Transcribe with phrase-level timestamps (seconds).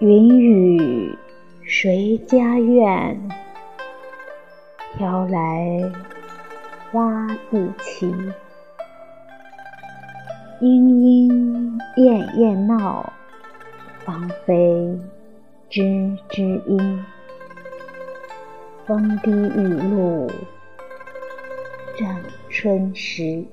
[0.00, 1.14] 云雨
[1.62, 3.20] 谁家院？
[4.96, 5.92] 飘来
[6.90, 8.32] 花自青
[10.62, 13.12] 莺莺燕燕闹
[13.98, 14.98] 芳菲
[15.68, 17.04] 知知音。
[18.86, 20.30] 风低雨露
[21.98, 22.08] 正
[22.48, 23.44] 春时。